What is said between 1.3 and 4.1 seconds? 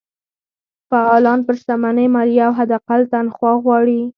پر شتمنۍ مالیه او حداقل تنخوا غواړي.